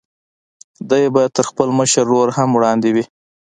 [0.89, 3.03] دی به تر خپل مشر ورور هم وړاندې وي.